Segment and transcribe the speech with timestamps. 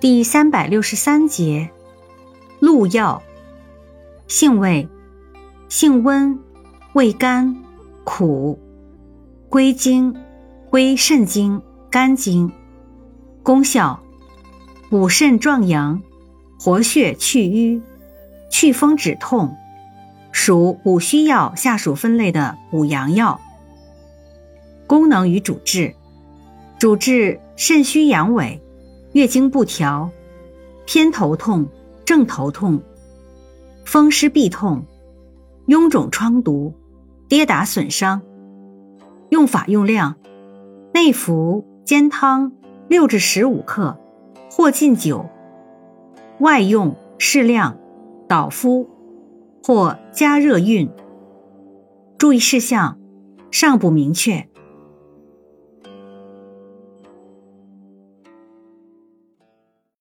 [0.00, 1.70] 第三百六十三节，
[2.60, 3.20] 鹿药，
[4.28, 4.88] 性味，
[5.68, 6.38] 性温，
[6.92, 7.56] 味甘，
[8.04, 8.60] 苦，
[9.48, 10.14] 归经，
[10.70, 12.52] 归肾经、肝经。
[13.42, 14.00] 功效，
[14.88, 16.00] 补肾壮阳，
[16.60, 17.82] 活血祛瘀，
[18.48, 19.56] 祛风止痛，
[20.30, 23.40] 属补虚药下属分类的补阳药。
[24.86, 25.96] 功能与主治，
[26.78, 28.60] 主治肾虚阳痿。
[29.12, 30.10] 月经不调、
[30.86, 31.66] 偏头痛、
[32.04, 32.82] 正头痛、
[33.84, 34.84] 风湿痹痛、
[35.66, 36.74] 臃肿疮毒、
[37.28, 38.22] 跌打损伤。
[39.30, 40.16] 用法用量：
[40.92, 42.52] 内服煎汤
[42.88, 43.98] 六至十五克，
[44.50, 45.26] 或浸酒；
[46.40, 47.78] 外用适量
[48.28, 48.88] 捣敷，
[49.62, 50.90] 或加热运。
[52.16, 52.98] 注意事项
[53.50, 54.48] 尚不明确。